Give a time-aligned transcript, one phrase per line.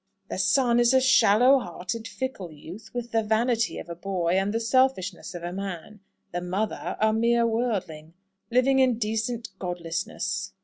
[0.29, 4.51] "The son is a shallow hearted, fickle youth, with the vanity of a boy and
[4.51, 5.99] the selfishness of a man;
[6.31, 8.15] the mother, a mere worldling,
[8.49, 10.53] living in decent godlessness."